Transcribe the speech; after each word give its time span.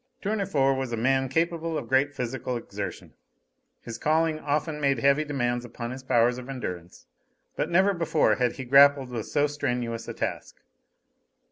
Tournefort 0.19 0.79
was 0.79 0.91
a 0.91 0.97
man 0.97 1.29
capable 1.29 1.77
of 1.77 1.87
great 1.87 2.11
physical 2.11 2.57
exertion. 2.57 3.13
His 3.83 3.99
calling 3.99 4.39
often 4.39 4.81
made 4.81 4.97
heavy 4.97 5.23
demands 5.23 5.63
upon 5.63 5.91
his 5.91 6.01
powers 6.01 6.39
of 6.39 6.49
endurance; 6.49 7.05
but 7.55 7.69
never 7.69 7.93
before 7.93 8.33
had 8.37 8.53
he 8.53 8.65
grappled 8.65 9.09
with 9.11 9.27
so 9.27 9.45
strenuous 9.45 10.07
a 10.07 10.15
task. 10.15 10.55